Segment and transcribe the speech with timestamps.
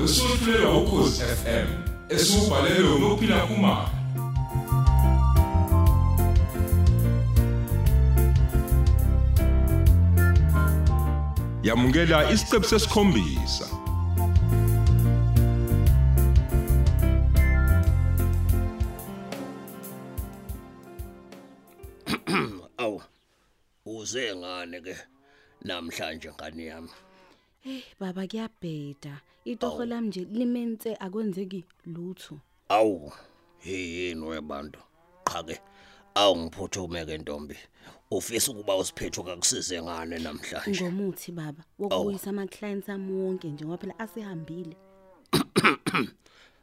[0.00, 1.68] osiqhawqa wesufulelwa ukhozi FM
[2.08, 3.90] esubhalelwe ngophila kumama
[11.62, 13.66] yamukela isiqebu sesikhombisa
[22.78, 23.02] Awu.
[23.84, 24.94] Uze ngane ke
[25.64, 26.88] namhlanje ngani yami.
[27.62, 29.20] Hey baba kuyabheda.
[29.44, 32.38] Itoho lami nje limenze akwenzeki lutho.
[32.68, 33.12] Awu.
[33.64, 34.80] Yini webantu.
[35.24, 35.60] Qha ke.
[36.14, 37.56] Awu ngiphuthume ke ntombi.
[38.10, 40.84] Ufisa ukuba usiphethu kakusize ngane namhlanje.
[40.84, 44.76] Ngomuthi baba wokubuyisa ama clients ami wonke nje ngoba phela asehambile.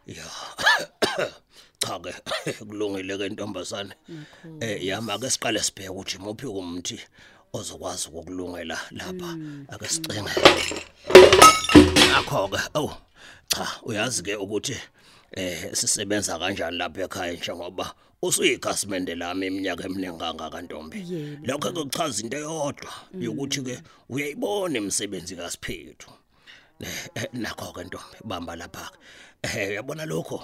[0.08, 0.24] Ya.
[1.80, 2.14] Cha ke
[2.68, 3.94] kulungile ke ntombazane.
[4.62, 7.00] Eh yama ke siqale sibheke ukuthi muphi umthi
[7.58, 9.30] ozokwazi ukulungela lapha
[9.70, 10.32] ake sicinge.
[12.18, 12.92] Akho ke awu
[13.48, 14.78] cha uyazi ke ukuthi
[15.32, 21.00] eh sisebenza kanjani lapha ekhaya njengoba usuyikhasimende lami iminyaka eminingi kangaka ntombi.
[21.10, 21.46] Yebo.
[21.48, 23.76] Lokho kuchaza into eyodwa yokuthi ke
[24.10, 26.10] uyayibona imisebenzi kaSiphethu.
[26.80, 28.92] Eh, eh, nakho ke ntombi bamba lapha.
[29.44, 30.44] Eh yabona lokho?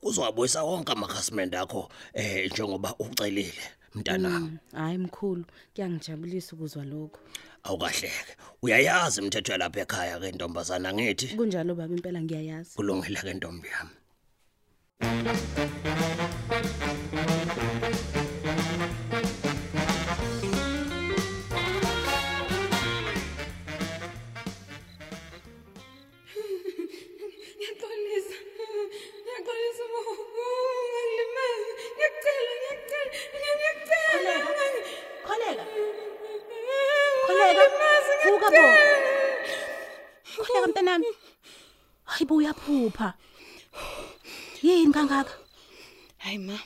[0.00, 3.54] Kuzowabuyisa wonke amakhasimende akho eh njengoba ucelile
[3.94, 4.28] mntana.
[4.28, 7.18] Mm, Hayi mkhulu kuyangijabulisa ukuzwa lokho.
[7.62, 11.26] awukahleke uyayazi imithetho yalapha ekhaya ke ntombazana ngithi?
[11.36, 12.74] Kunjalo baba impela ngiyayazi.
[12.76, 13.94] kulungile ke ntombi yami.
[40.60, 41.06] Kholeka mntanami.
[42.04, 43.14] Hayi bo uyaphupha.
[44.62, 45.32] Yini kangaka?
[46.18, 46.58] Hayi ma.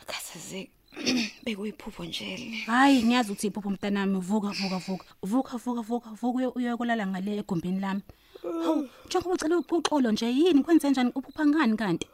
[0.00, 0.70] Akasazeki.
[1.44, 2.56] Bekuyiphupho nje le.
[2.66, 7.36] Hayi ngiyazi ukuthi iphupho mntanami vuka vuka vuka vuka vuka vuka vuka uye- uyokulala ngale
[7.38, 8.02] egumbini lami.
[8.42, 12.06] Hawu njengoba ucela uxolo nje yini kwenze njani uphupha ngani kanti?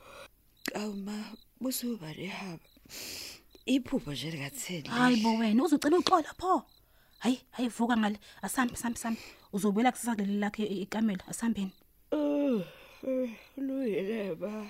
[0.75, 1.25] Awu ma,
[1.61, 2.61] busuba rehab.
[3.67, 4.89] Iphupho nje likatheni.
[4.89, 6.63] Hayi bo wena uzucela uxolo pho.
[7.19, 9.21] Hayi hayi vuka ngale asambe sambe sambe
[9.53, 11.73] uzobuyela kusasa kuleli lakhe i- ikamela asambeni.
[13.57, 14.67] Luyile ba.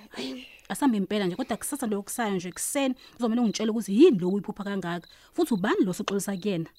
[0.68, 5.08] Asambe impela nje kodwa kusasa lokusayo nje kuseni kuzomela ungitshele ukuthi yini lo uyiphupha kangaka
[5.34, 6.70] futhi ubani lo soxolisa kuyena.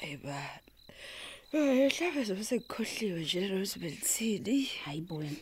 [0.00, 0.60] Hayi ba.
[1.52, 4.64] Eh, mhlawumbe zobe sekukhohliwe nje lo sibelithini.
[4.84, 5.36] Hayi bo wena.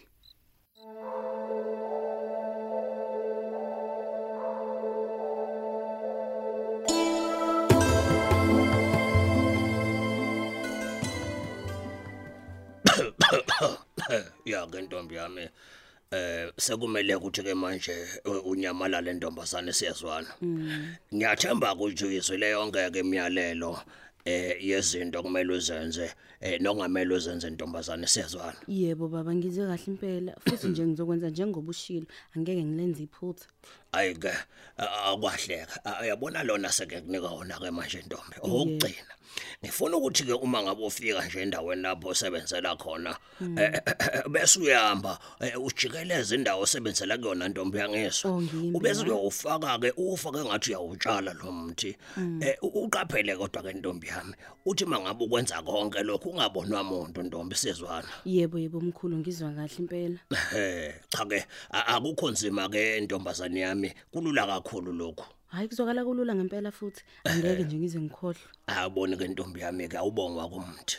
[14.58, 15.48] Ya ke ntombi yami
[16.10, 17.92] eh sekumele ukuthi ke manje
[18.24, 20.28] eh, unyamalale ntombazane siyazwana.
[21.14, 23.76] Ngiyathemba ukuthi uyizwile yonke ke imiyalelo
[24.24, 26.10] eh yezinto kumele uzenze
[26.40, 28.56] eh nokungamele uzenze ntombazane siyazwana.
[28.68, 30.32] Yebo baba ngizwe kahle impela.
[30.40, 33.46] Futhi nje ngizokwenza njengoba ushilo angeke ngilenze iphutha.
[33.92, 34.32] ayike
[34.78, 35.76] akwahleka.
[36.02, 39.17] Uyabona lona seke kunika wona ke manje ntombi okugcina
[39.64, 43.82] ngifuna ukuthi ke uma ngabe ufika nje endaweni lapho osebenzela khona eh, eh,
[44.14, 45.18] eh, bese uyahamba
[45.62, 48.28] ujikeleze indawo osebenzela kuyona ntombi yangeso.
[48.36, 48.42] Oh,
[48.74, 51.96] ubese uyofaka ke ufake ngathi uyawutshala lo mthi
[52.40, 54.34] Eh, u- uqaphele kodwa ke ntombi yami
[54.66, 58.08] uthi mangabe ukwenza konke lokho ungabonwa umuntu ntombi sizwana.
[58.24, 60.18] Yebo yebo mkhulu ngizwa kahle impela.
[61.08, 66.70] cha ke a- akukho nzima ke ntombazane yami kulula kakhulu lokho Hayi kuzwakala kulula ngempela
[66.72, 68.48] futhi angeke nje ngize ngikhohlwe.
[68.66, 70.96] Awuboni ke ntombi yami ke awubongwa kumthi.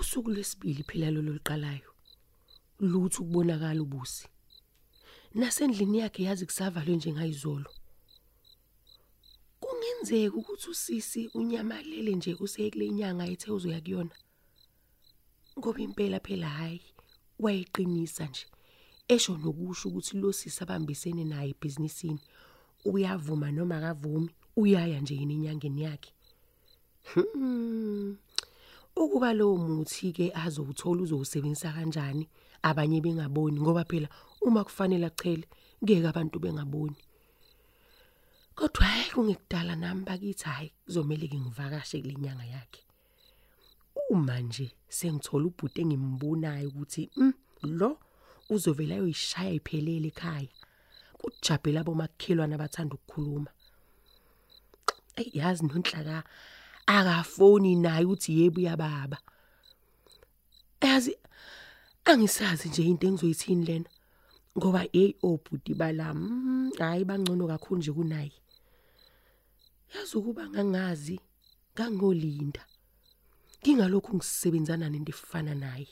[0.00, 1.90] usuku lesibili phela lolo liqalayo
[2.80, 4.28] lutho ukubonakala ubusi
[5.34, 7.70] nasendlini yakhe yazi kusavalwe njengayizolo
[9.98, 14.14] kungenzeka ukuthi usisi unyamalele nje usekule inyanga ethe uzoya kuyona
[15.58, 16.80] ngoba impela phela hayi
[17.38, 18.46] wayeqinisa nje
[19.08, 22.20] esho nokusho ukuthi lo sisi abambisene naye ebhizinisini
[22.84, 26.12] uyavuma noma akavumi uyaya nje yini enyangeni yakhe
[27.14, 28.16] Hmm.
[28.96, 32.28] Ukuba lo muthi ke azowuthola uzowusebenzisa kanjani
[32.62, 34.08] abanye bengaboni ngoba phela
[34.42, 35.48] uma kufanele achele
[35.82, 36.96] ngeke abantu bengaboni.
[38.58, 42.82] Kodwa hayi kungekudala nami bakithi hayi kuzomela ngivakashe kulenyanga yakhe.
[44.10, 47.32] uma nje sengithola ubhuti engimbonayo ukuthi mm,
[47.78, 47.90] lo
[48.50, 50.50] uzovela ayoyishaya iphelele ekhaya.
[51.18, 53.50] Kujabhe labo makhelwana abathanda ukukhuluma.
[55.20, 56.24] Ey yazi nonhlaka
[56.96, 59.18] akafoni naye uthi yebo uyababa.
[60.82, 61.12] Yazi
[62.10, 63.90] angisazi nje into engizoyithini lena.
[64.56, 68.32] Ngoba hey obhuti balami mm, hayi bangcono kakhulu nje kunayi
[69.94, 71.16] Yazi ukuba ngangazi
[71.74, 72.62] ngangolinda
[73.60, 75.88] Ngingalokhu ngisebenzana nento efana naye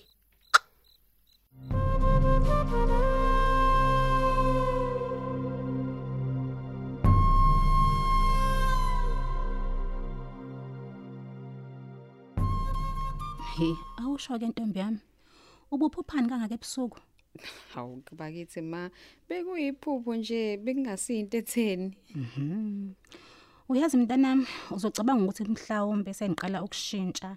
[13.57, 15.01] He, awusho ke ntombi yami.
[15.73, 17.01] Ubuphuphani kangaka ebusuku?
[17.73, 18.91] Hawu bakithi ma
[19.29, 21.97] bekuyiphupho nje bekungasinto etheni.
[23.69, 27.37] Uyazi mntanami, uzocabanga ukuthi mhlawumbe sengiqala ukushintsha.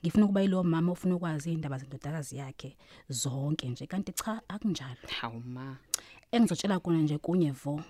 [0.00, 2.76] Ngifuna ukuba yilo mama ofuna ukwazi indaba zendodakazi yakhe
[3.08, 5.08] zonke nje kanti cha akunjalo.
[5.20, 5.78] Hawu ma.
[6.32, 7.80] Engizotshela kona nje kunye vo.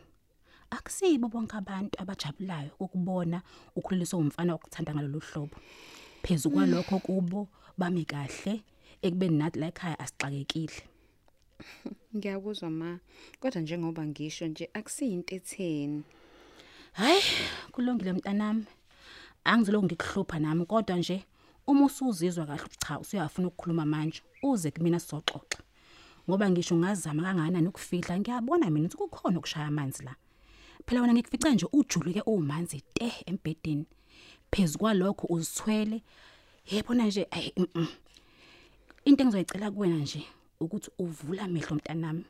[0.71, 3.43] Akusibo bonke abantu abajabulayo ukubona
[3.75, 5.57] ukhuliso umfana okuthanda ngalolu hlobo.
[6.23, 7.49] Phezulu kwalokho kubo
[7.79, 8.63] bami kahle
[9.03, 10.79] ekubeni nathi la ekhaya asixakekile.
[12.17, 13.01] Ngiyakuzwa ma.
[13.41, 16.05] Kodwa njengoba ngisho nje akusiyinto etheni.
[16.93, 17.23] Hayi,
[17.73, 18.65] kulungile mntanami.
[19.45, 21.25] Angizolo ngikuhlupha nami kodwa nje
[21.67, 25.59] uma usuzizwa kahle cha usuyafuna ukukhuluma manje uze kumina sizoxoxa.
[26.29, 30.15] Ngoba ngisho ngazama kangakanani ukufihla ngiyabona mina ukuthi kukhona ukushaya amanzi la.
[30.87, 33.87] Phela wena ngikufica nje ujuluke umanzi te embedeni.
[34.51, 36.03] Phezulu kwalokho uzithwele.
[36.71, 37.89] Yebona nje ay mm, mm.
[39.05, 40.27] into engizoyicela kuwena nje
[40.61, 42.25] ukuthi uvula amehlo mntanami.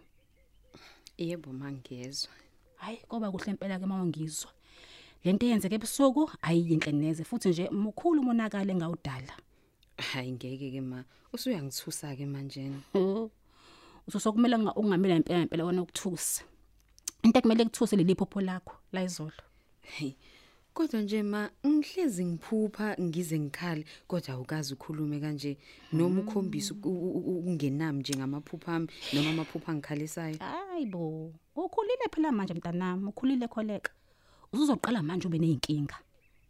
[1.18, 2.49] Yebo mangezwe.
[2.80, 4.50] Hayi koba kuhle impela ke mawungizwa.
[5.24, 9.34] Lento eyenzeke ebusuku ayiyinhle neze futhi nje mkhulu umonakala engawudala.
[9.96, 11.04] Hayi ngeke ke ma.
[11.32, 12.72] Usuyangithusa ke manje.
[14.08, 16.42] Usosokumela ungamela impela impela wona ukuthusa.
[17.22, 19.44] Into ekumele kuthuse leli phupho lakho la izolo.
[19.82, 20.16] Hey.
[20.74, 25.58] Kodwa nje ma ngihlezi ngiphupha ngize ngikhale kodwa awukazi ukhulume kanje
[25.92, 30.36] noma ukhombisa uku- u- u- ukungenami nje ngamaphupha ami noma amaphupha angikhalisayo.
[30.38, 33.92] Hayibo, ukhulile phela manje mntanami, ukhulile kholeka.
[34.52, 35.96] Usuzoqala manje ube nezinkinga.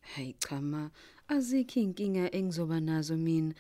[0.01, 0.91] Hayi cha ma
[1.29, 3.55] azikho inkinga engizoba nazo mina.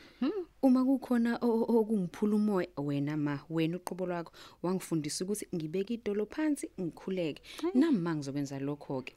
[0.62, 6.26] Uma kukhona o- o- okungiphula umoya wena ma wena uqobo lwakho wangifundisa ukuthi ngibeke idolo
[6.26, 7.42] phansi ngikhuleke.
[7.74, 9.16] Nami ma ngizokwenza lokho ke.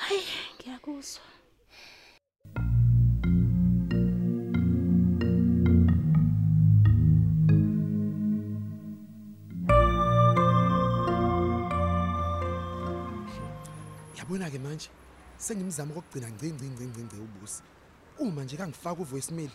[0.00, 0.22] Hayi,
[0.56, 1.22] ngiyakuzwa.
[14.18, 14.88] Yabona ke manje
[15.38, 17.62] sengimzama ukugcina ngci ngci ngci ngci ngci ubusi.
[18.18, 19.52] Uma nje kangifaka uvoicemail,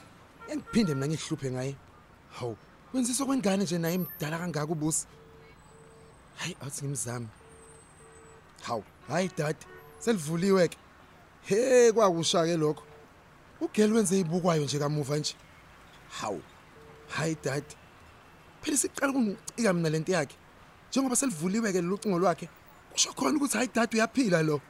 [0.49, 1.75] engiphinde mina ngihluphe ngaye.
[2.37, 2.57] Hawu,
[2.93, 5.07] wenzisa kwengane nje naye imdala kangaka ubusi.
[6.37, 7.27] Hayi, athi ngimzama.
[8.61, 9.57] Hawu, hayi dad,
[10.05, 10.77] selivuliwe ke.
[11.49, 12.83] He kwakusha ke lokho.
[13.61, 15.35] Ugeli wenze ibukwayo nje kamuva nje.
[16.19, 16.41] Hawu.
[17.09, 17.63] Hayi dad.
[18.61, 20.35] Phela siqala kungicika mina lento yakhe.
[20.89, 22.49] Njengoba selivuliwe ke lucingo lwakhe.
[22.91, 24.61] Kusho khona ukuthi hayi dad uyaphila lo.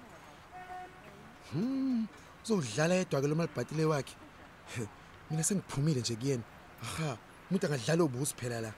[1.52, 2.08] Hmm,
[2.44, 4.16] uzodlala yedwa ke lo malibhatile wakhe.
[5.30, 6.44] Mina sengiphumile nje kuyena.
[6.84, 7.18] Aha,
[7.50, 8.72] umuntu angadlala ubusi phela la.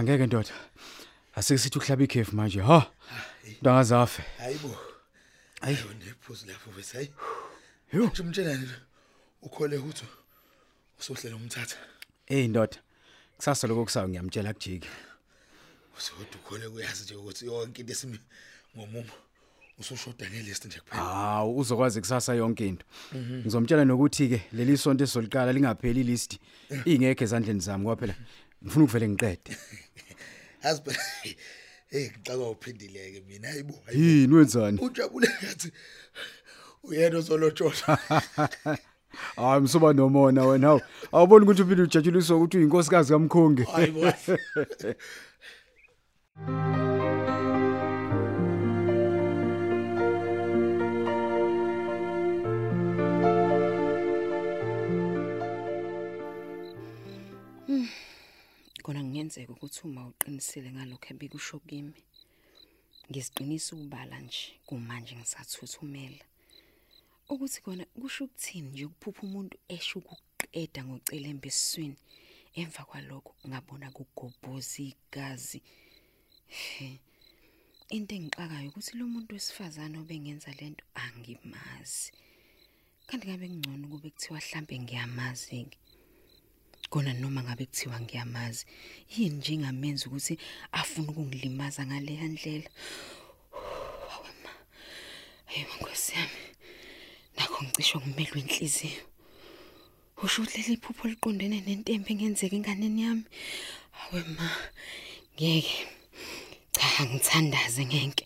[0.00, 0.50] Cha ngeke ndoda.
[1.34, 2.60] Asike sithi uhlaba ikhefu manje.
[2.60, 2.90] Ha.
[3.60, 4.22] Ndangazafe.
[4.38, 4.76] Hayibo.
[5.60, 5.76] Hayi.
[5.76, 7.10] Hayi nephuzu lapho bese hayi.
[7.92, 8.06] Yo.
[8.06, 8.68] Nje umtshelane
[9.42, 10.04] ukhole ukuthi
[11.00, 11.76] usohlela umthatha.
[12.26, 12.76] Hey ndoda.
[13.36, 14.88] Kusasa lokho kusayo ngiyamtshela kujiki.
[15.98, 18.18] Usodwa ukhole kuyazi nje ukuthi yonke into esimi
[18.76, 19.12] ngomumo
[19.78, 21.02] usushoda ngelist nje kuphela.
[21.02, 22.86] Hawu uzokwazi kusasa yonke into.
[23.14, 26.38] Ngizomtshela nokuthi ke leli sonto esoliqala lingapheli list.
[26.84, 28.14] Ingekho ezandleni zami ngoba phela
[28.64, 29.56] ngifuna ukuvele ngiqede.
[30.64, 30.98] Yazi phela
[31.90, 33.74] hey ngicaka uphindileke mina hayibo.
[33.94, 34.78] Yini wenzani?
[34.80, 35.72] Ujabule ngathi
[36.82, 37.98] uyena ozolotshola.
[39.36, 40.80] Hayi msoba nomona wena hawu.
[41.12, 43.62] Awuboni ukuthi uphinde ujatshuliswa ukuthi uyinkosikazi kaMkhongi.
[43.62, 44.12] Hayibo.
[58.84, 62.00] Kona ngiyenzeka ukuthi uma uqinisile ngalokho ebikusho kimi.
[63.08, 66.24] Ngisiqinisa ubala nje kumanje ngisathuthumela.
[67.32, 71.98] Ukuthi kona kusho ukuthini nje ukuphupha umuntu esho ukuqeda ngocelembe esiswini
[72.60, 75.60] emva kwalokho ngabona kugobhoza igazi
[77.94, 82.08] into engixakayo ukuthi lo muntu wesifazane obengenza lento angimazi
[83.06, 85.78] kanti ngabe ngcono kube kuthiwa mhlambe ngiyamazi ke
[86.90, 88.64] kona noma ngabe kuthiwa ngiyamazi.
[89.14, 90.34] Yini nje ngamenza ukuthi
[90.72, 92.70] afune ukungilimaza ngale ndlela?
[94.10, 94.52] Hawe ma.
[95.46, 96.42] Hey nkosi yami.
[97.36, 99.02] Nakho ngicishe ngimelwe inhliziyo.
[100.22, 103.24] Usho ukuthi leli phupho liqondene nentembe engenzeka enganeni yami?
[103.98, 104.48] Hawe ma.
[105.34, 105.86] Ngeke.
[106.74, 108.24] Cha ngithandaze ngeke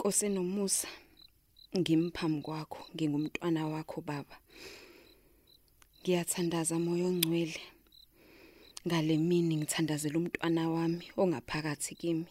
[0.00, 0.88] Nkose nomusa
[1.78, 4.36] ngimphambi kwakho ngingumntwana wakho baba.
[6.00, 7.60] Ngiyathandaza moya ongcwele.
[8.86, 12.26] Ngale mini ngithandazela umntwana wami ongaphakathi kimi.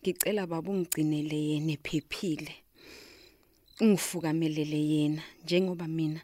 [0.00, 2.54] Ngicela baba ungigcinele yena ephephile.
[3.80, 6.20] Ungifukamelele yena njengoba mina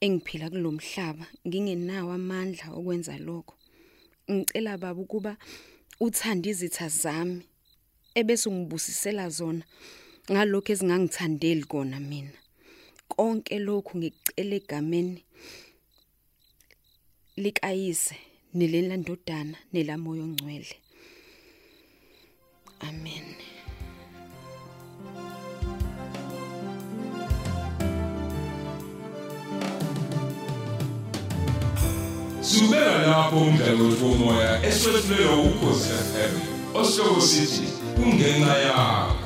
[0.00, 3.54] engiphila kulomhlaba ngingenawo amandla okwenza lokho.
[4.30, 5.32] Ngicela baba ukuba
[5.98, 7.42] uthanda izitha zami.
[8.14, 9.64] Ebese ungibusisela zona
[10.30, 12.38] ngalokho ezingangithandeli kona mina.
[13.08, 15.24] Konke lokhu ngikucela egameni
[17.36, 18.16] likayise
[18.54, 20.76] nelela ndodana nelamoya ongcwele.
[22.80, 23.28] Amen.
[32.42, 36.61] Subela lapho umdlalo womoya eswetshulelwa ukhozi FM.
[36.74, 39.21] Osihloko sithi kungenxa yakho.